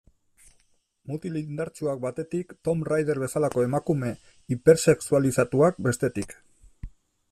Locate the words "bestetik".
5.91-6.39